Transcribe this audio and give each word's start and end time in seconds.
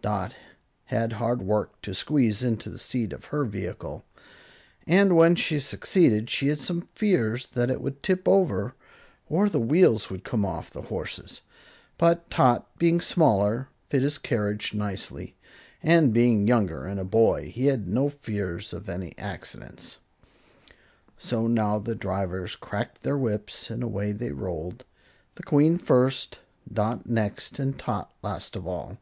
Dot 0.00 0.34
had 0.86 1.12
hard 1.12 1.42
work 1.42 1.78
to 1.82 1.92
squeeze 1.92 2.42
into 2.42 2.70
the 2.70 2.78
seat 2.78 3.12
of 3.12 3.26
her 3.26 3.44
vehicle, 3.44 4.02
and 4.86 5.14
when 5.14 5.34
she 5.34 5.60
succeeded 5.60 6.30
she 6.30 6.48
had 6.48 6.58
some 6.58 6.88
fears 6.94 7.48
that 7.48 7.68
it 7.68 7.82
would 7.82 8.02
tip 8.02 8.26
over, 8.26 8.74
or 9.28 9.46
the 9.50 9.60
wheels 9.60 10.08
would 10.08 10.24
come 10.24 10.42
off 10.42 10.70
the 10.70 10.80
horses. 10.88 11.42
But 11.98 12.30
Tot, 12.30 12.78
being 12.78 12.98
smaller, 13.02 13.68
fit 13.90 14.00
his 14.00 14.16
carriage 14.16 14.72
nicely, 14.72 15.36
and 15.82 16.14
being 16.14 16.46
younger 16.46 16.84
and 16.86 16.98
a 16.98 17.04
boy, 17.04 17.50
he 17.54 17.66
had 17.66 17.86
no 17.86 18.08
fears 18.08 18.72
of 18.72 18.88
any 18.88 19.12
accidents. 19.18 19.98
So 21.18 21.46
now 21.46 21.78
the 21.78 21.94
drivers 21.94 22.56
cracked 22.56 23.02
their 23.02 23.18
whips 23.18 23.68
and 23.70 23.82
away 23.82 24.12
they 24.12 24.32
rolled, 24.32 24.86
the 25.34 25.42
Queen 25.42 25.76
first, 25.76 26.38
Dot 26.72 27.04
next 27.06 27.58
and 27.58 27.78
Tot 27.78 28.10
last 28.22 28.56
of 28.56 28.66
all. 28.66 28.96